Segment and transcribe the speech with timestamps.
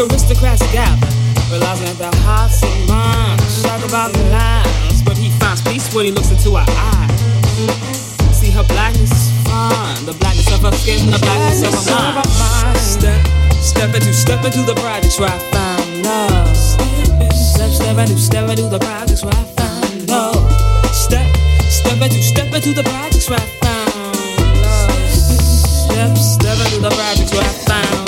[0.00, 1.12] the aristocrats gather,
[1.52, 6.06] realizing that they're hearts and minds talk about the lies, but he finds peace when
[6.06, 7.10] he looks into her eyes
[8.32, 10.06] see her blackness is fine.
[10.06, 12.78] The blackness of her skin, the blackness, of her mind.
[12.78, 13.20] Step,
[13.60, 16.56] step into, step into the projects where I find love.
[16.56, 20.40] Step, step into, step into the projects where I find love.
[20.94, 21.28] Step,
[21.68, 25.12] step into, step into the projects where I find love.
[25.12, 27.99] Step, step into the projects where I find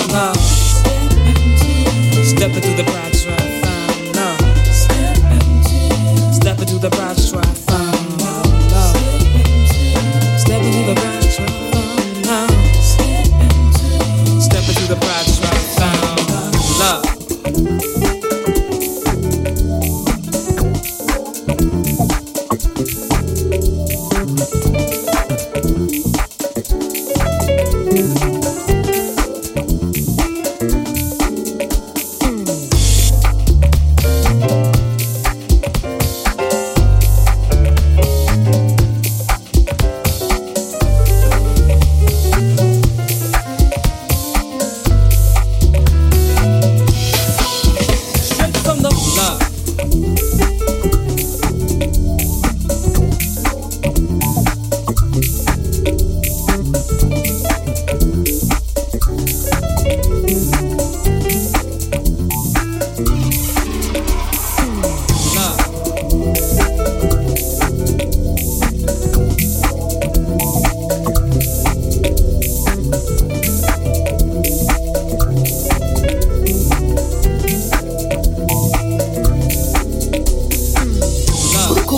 [6.82, 7.21] the past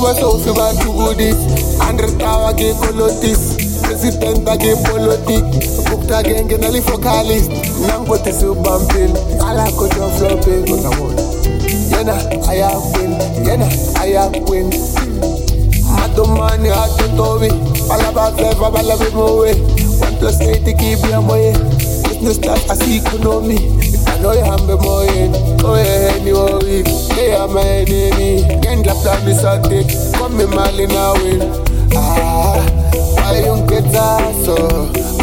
[0.05, 1.37] kuba sowusibantu kudis
[1.89, 3.57] andretawa ke kolotis.
[3.81, 5.41] Presidenta ke politik
[5.89, 7.49] bukta ke ngenali focalist
[7.89, 10.65] nangibotisi ubampili alakhojo flopin
[11.89, 12.17] yena
[12.49, 13.13] ayakwin
[13.49, 13.65] yena
[14.05, 14.69] ayakwin
[15.89, 17.49] madomani atotobi
[17.89, 19.53] balabaveva balabemowe
[20.05, 21.53] one plus eight kibia moye
[22.05, 23.61] business class asi economy
[24.15, 25.39] anoyihambe moyeni
[25.71, 26.89] oyeheni wowik
[27.23, 29.87] eyamaeneni ngendlaplamisadik
[30.19, 31.45] komimali naweni
[31.97, 32.61] ah,
[33.27, 34.57] wayungetsaso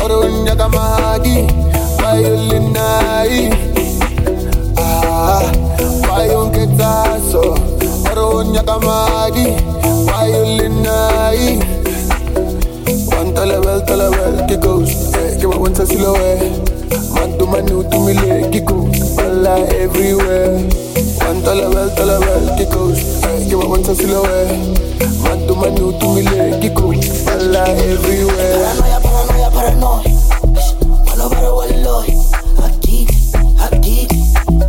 [0.05, 1.47] orunyakamadi
[2.05, 3.53] wayulinayi
[4.77, 5.41] ah,
[6.13, 7.57] wayungetsaso
[8.11, 9.47] orunyakamadi
[10.13, 11.59] wayulinayi
[13.11, 16.51] Wantalabel, talabel, kikos Eh, kima wansa silowe
[17.15, 20.59] Mantu manu tumile, kiko Bala everywhere
[21.19, 24.47] Wantalabel, talabel, kikos Eh, kima wansa silowe
[25.23, 26.93] Mantu manu tumile, kiko
[27.25, 30.11] Bala everywhere Paranoia, paranoia, paranoia.
[31.07, 32.07] Mano para walloy.
[32.65, 33.07] Aquí,
[33.63, 34.07] aquí.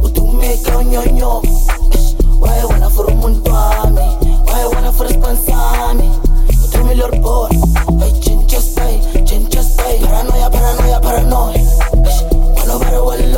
[0.03, 1.43] Utume kaonyonyo.
[2.41, 4.07] Why wanna for muntwami?
[4.47, 6.11] Why wanna for spansami?
[6.65, 7.49] Utume lor por.
[8.03, 8.13] Ay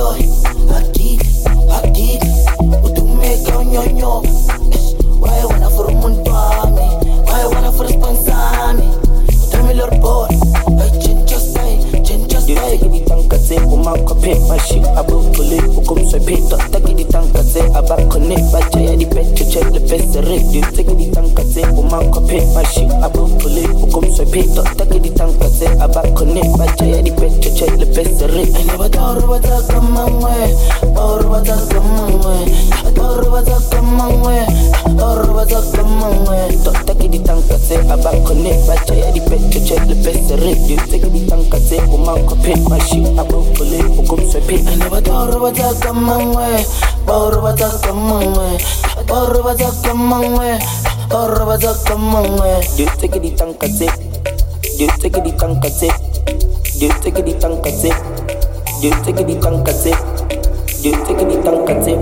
[0.04, 0.28] para walloy.
[0.76, 1.18] Aquí,
[1.82, 2.18] aquí.
[2.82, 4.22] Utume kaonyonyo.
[5.20, 6.88] Why wanna for muntwami?
[7.26, 8.88] Why wanna for spansami?
[9.48, 10.28] Utume lor por.
[10.80, 12.78] Ay chincha stay, chincha stay.
[12.78, 13.00] Takidi
[13.72, 21.62] umakope mashi abukule ukumswepito takidi tankaze abakone bachaya di pecho chele pesere du takidi tankaze
[21.76, 25.86] umakope mashi abukule ukumswepito takidi tankaze abakone bachaya di pecho chele pesere I say, I
[25.86, 26.48] back on it.
[26.56, 28.54] But I the bed to check the best rate.
[28.56, 30.56] I never thought about that come on way.
[30.96, 32.48] Thought about that come on way.
[32.80, 34.44] I thought about that come on way.
[34.96, 36.48] Thought about that come on way.
[36.64, 43.78] to takidi tankaze abakone bachaya di pecho chele pesere du takidi tankaze umakope mashi abukule
[44.00, 46.64] ukumswepito I never thought about that come on way.
[47.04, 48.56] Thought about that come on way.
[48.94, 50.58] Thought about that come on way.
[51.10, 52.60] Thought about that come on way.
[52.76, 53.86] du takidi tankaze
[54.78, 55.88] du takidi tankaze
[56.80, 57.90] du takidi tankaze
[58.82, 59.92] du takidi tankaze
[60.82, 61.92] du takidi tankaze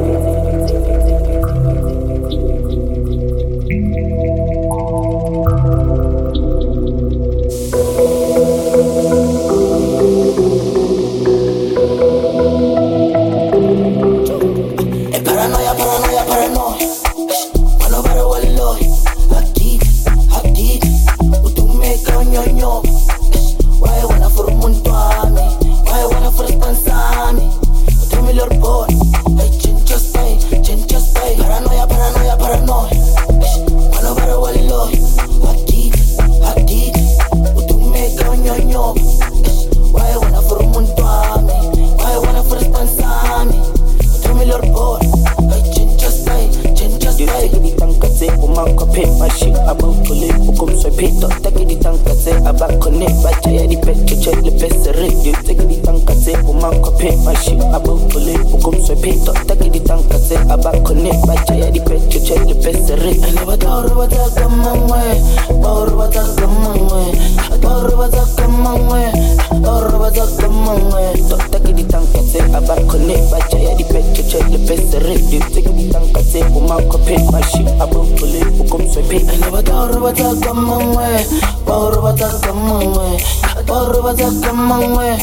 [76.33, 81.25] takidi tankaze umakope mashi abukule ukumswepito I never thought about that come on way.
[81.67, 83.17] Thought about that come on way.
[83.43, 85.17] I thought about that come on way.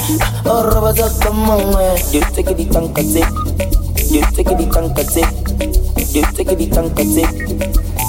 [0.43, 1.97] Thought about that come on way.
[2.11, 3.21] du takidi tankaze
[4.11, 5.23] du takidi tankaze
[6.13, 7.23] du takidi tankaze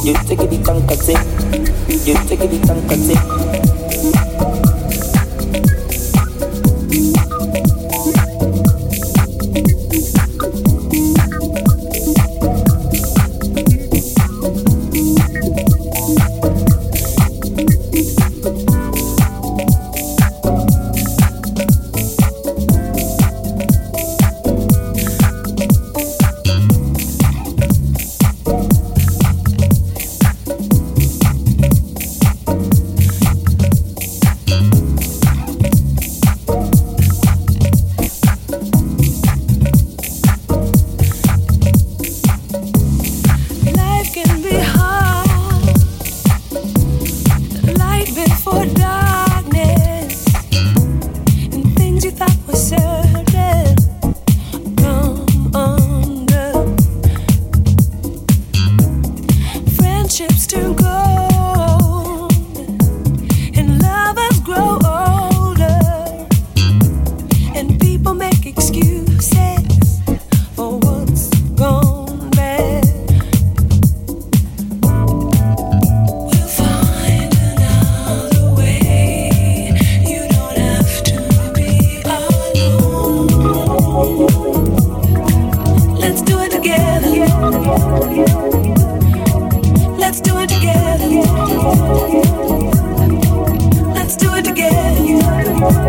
[0.04, 1.14] du takidi tankaze
[2.04, 3.14] du takidi tankaze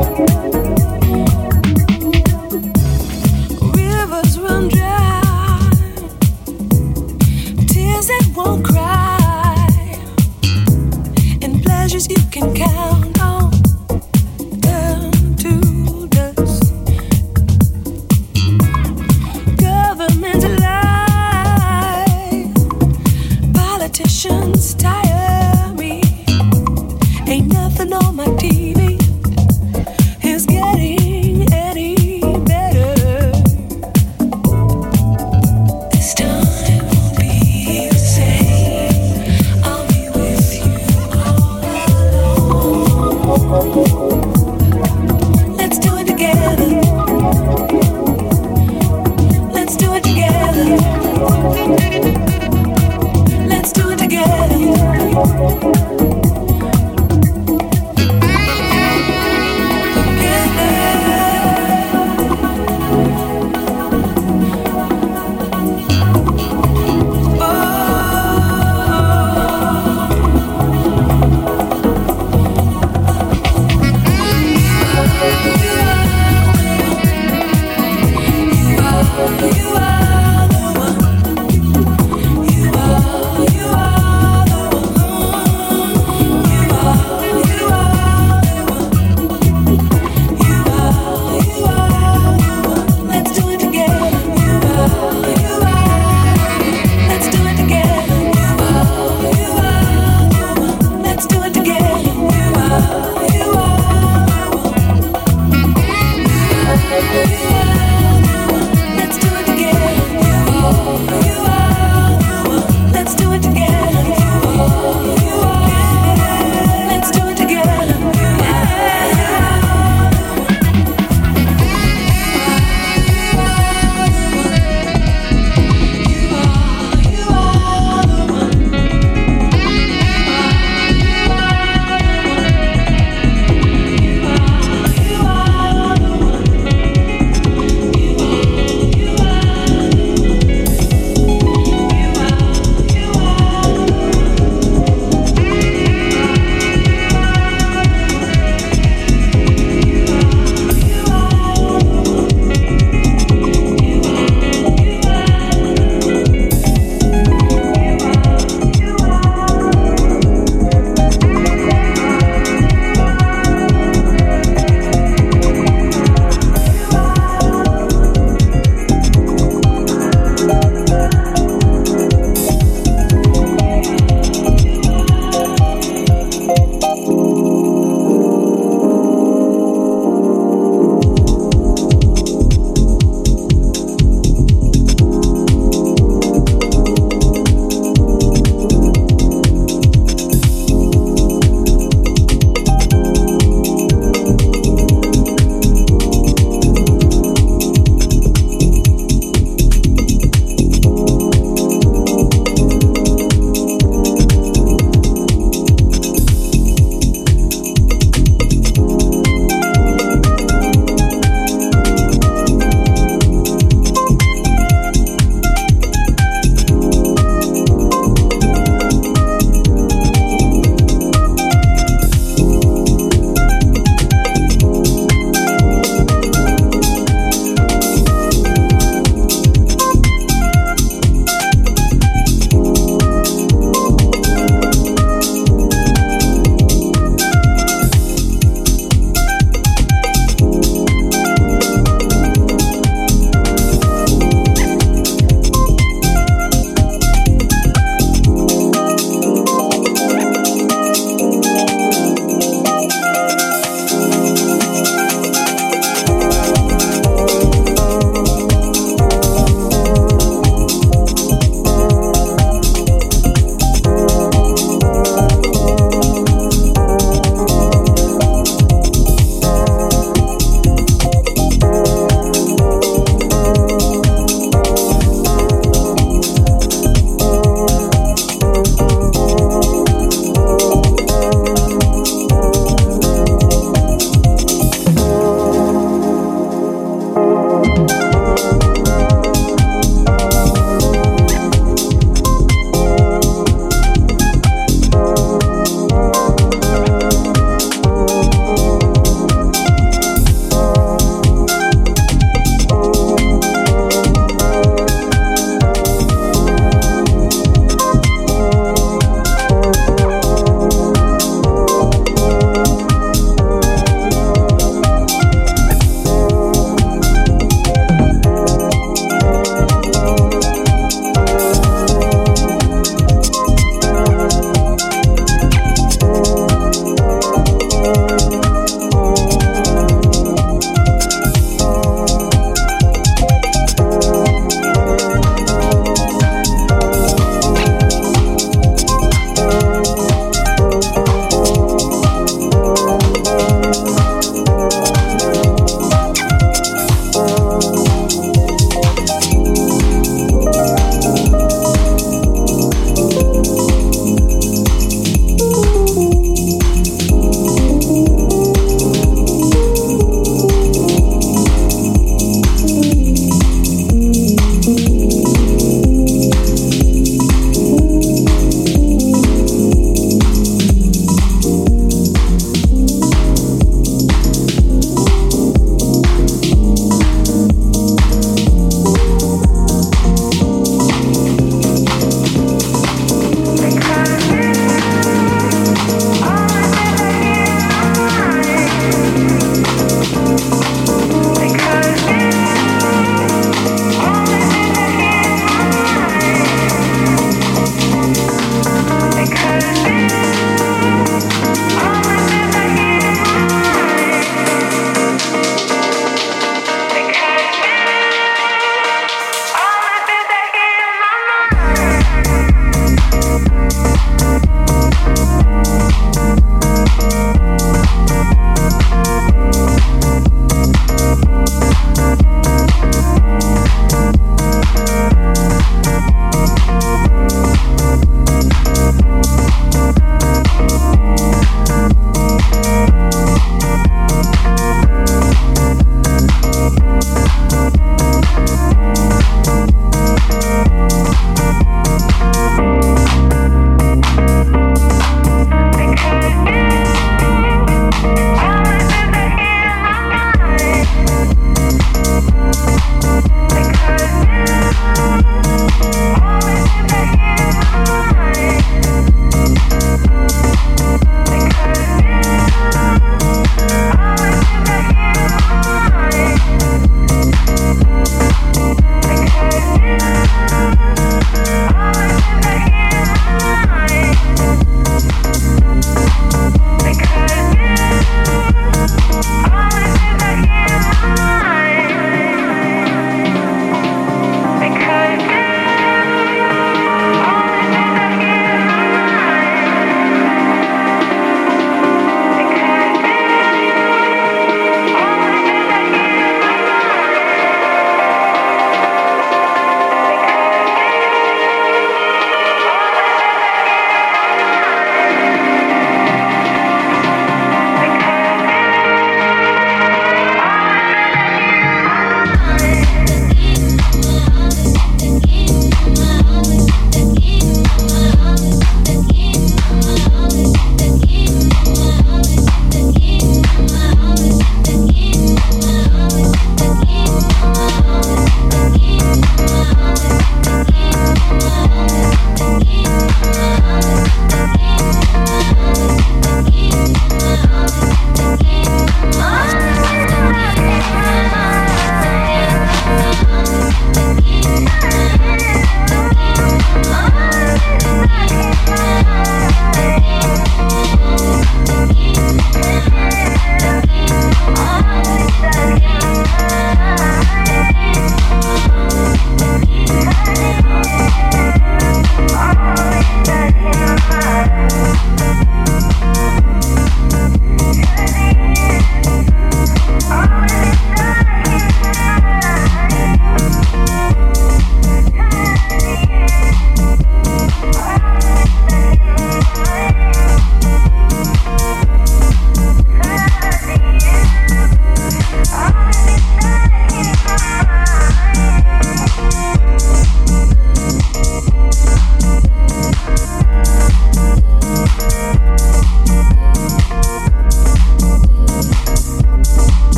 [0.00, 0.37] Thank you.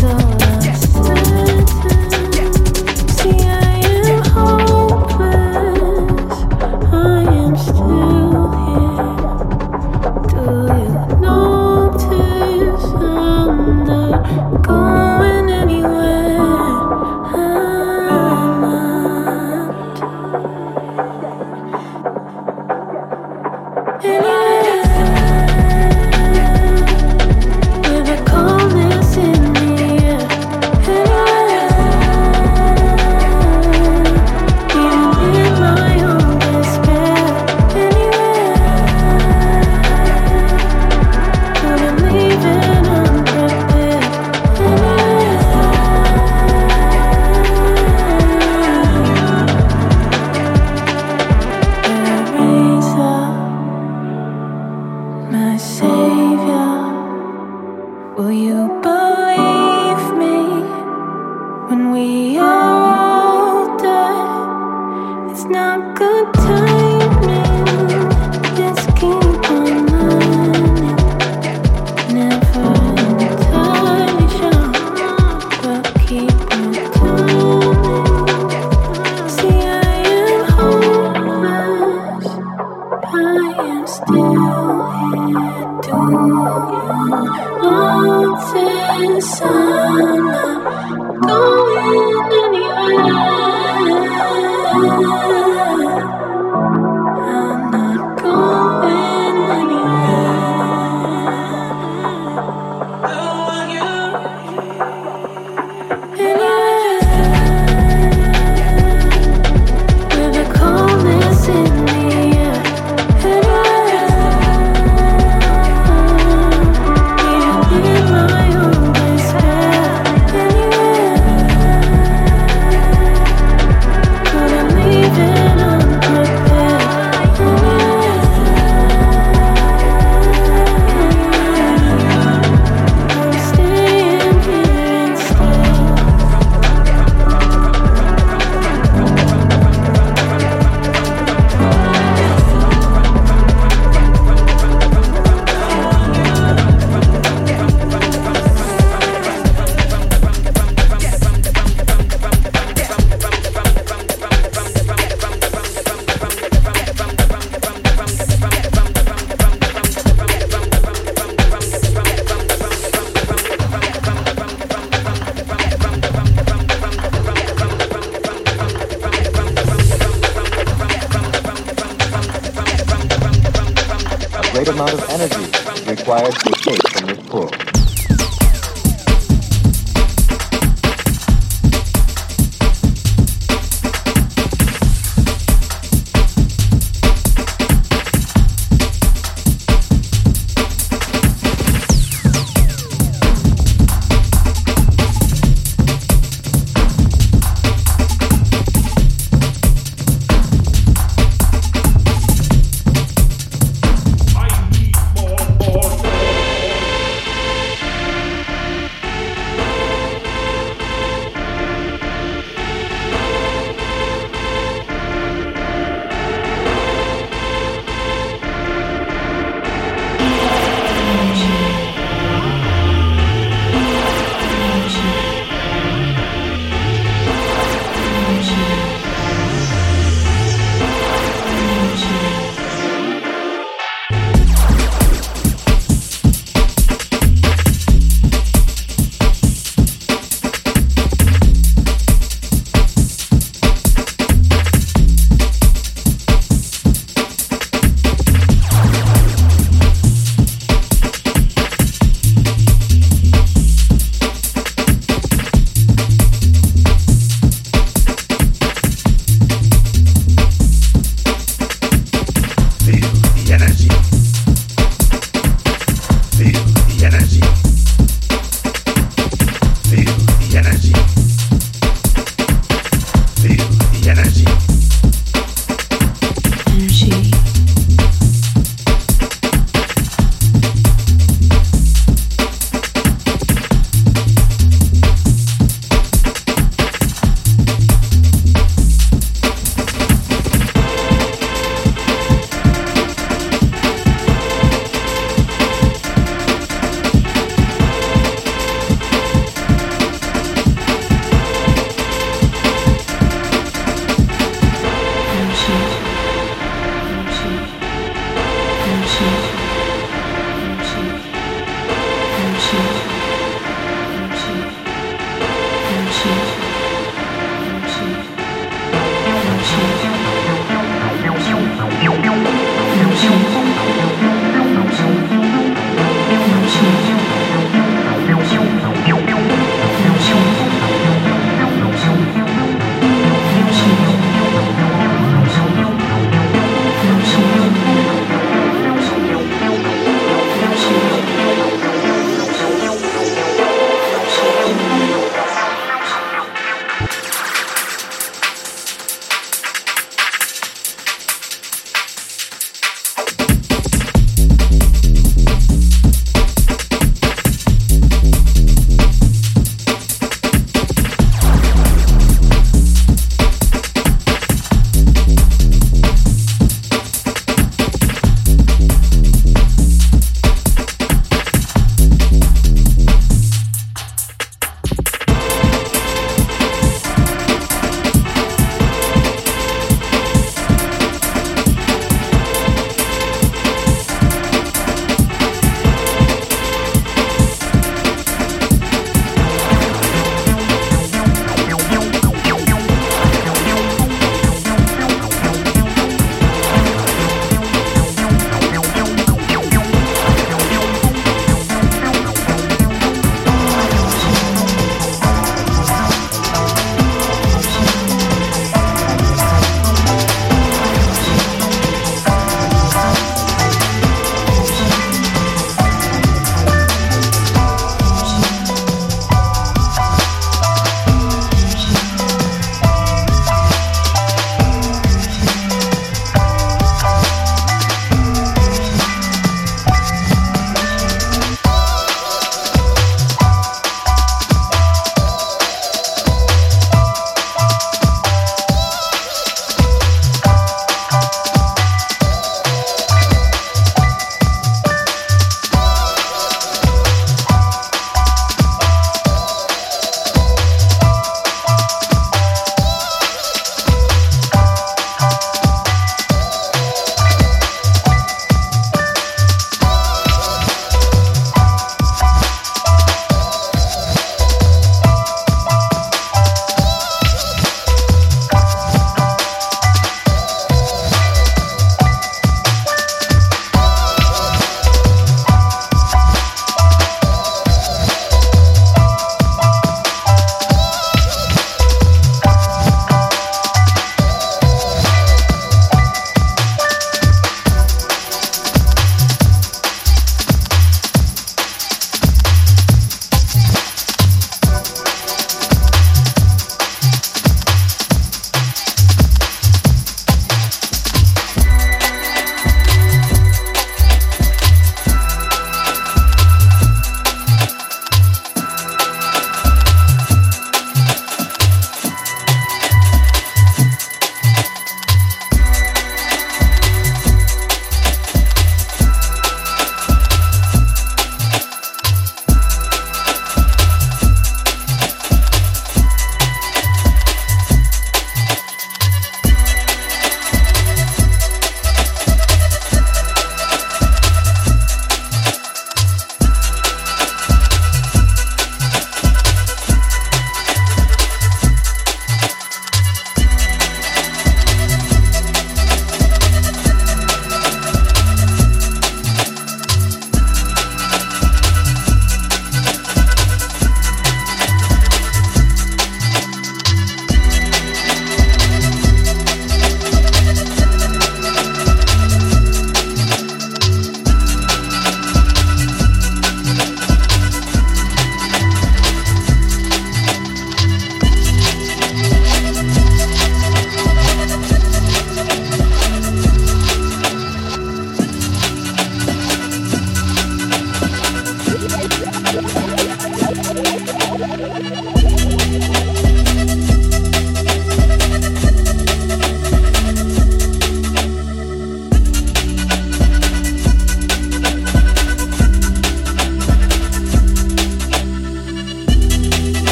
[0.00, 0.27] Leaving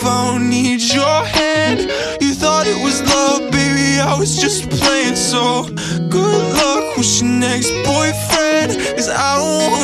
[0.00, 1.80] phone, need your hand.
[2.20, 5.16] You thought it was love, baby, I was just playing.
[5.16, 5.64] So
[6.08, 9.77] good luck with your next boyfriend, cause I don't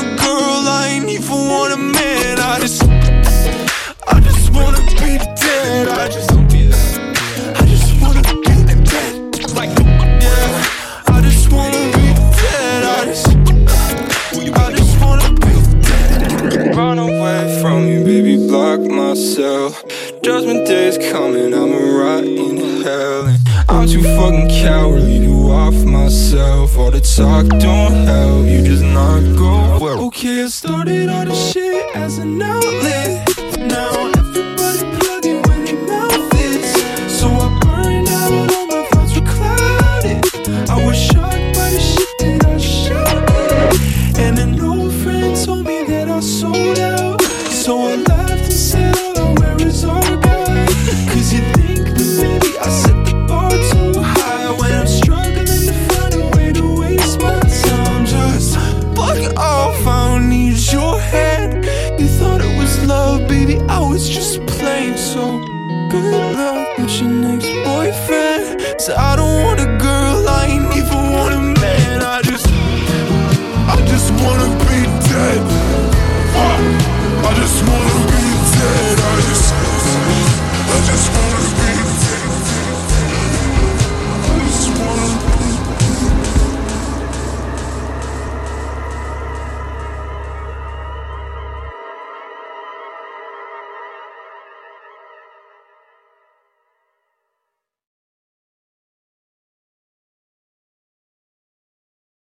[20.24, 23.26] Judgment day is coming, I'ma rot in hell.
[23.26, 26.78] And I'm too fucking cowardly to off myself.
[26.78, 30.06] All the talk don't help, you just not go well.
[30.06, 33.03] Okay, I started all this shit as an outlet.